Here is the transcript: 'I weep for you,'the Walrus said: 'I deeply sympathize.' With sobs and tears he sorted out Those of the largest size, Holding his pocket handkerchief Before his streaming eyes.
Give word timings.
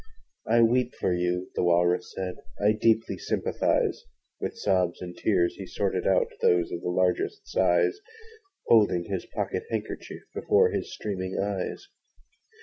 'I 0.47 0.63
weep 0.63 0.95
for 0.95 1.13
you,'the 1.13 1.61
Walrus 1.63 2.11
said: 2.15 2.37
'I 2.59 2.71
deeply 2.81 3.19
sympathize.' 3.19 4.03
With 4.39 4.57
sobs 4.57 4.99
and 4.99 5.15
tears 5.15 5.57
he 5.57 5.67
sorted 5.67 6.07
out 6.07 6.25
Those 6.41 6.71
of 6.71 6.81
the 6.81 6.89
largest 6.89 7.47
size, 7.47 8.01
Holding 8.65 9.03
his 9.03 9.27
pocket 9.27 9.65
handkerchief 9.69 10.23
Before 10.33 10.71
his 10.71 10.91
streaming 10.91 11.37
eyes. 11.39 11.87